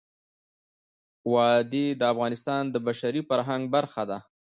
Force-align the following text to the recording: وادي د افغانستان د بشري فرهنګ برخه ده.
وادي 1.31 1.85
د 1.99 2.01
افغانستان 2.13 2.63
د 2.69 2.75
بشري 2.87 3.21
فرهنګ 3.29 3.63
برخه 3.75 4.03
ده. 4.09 4.19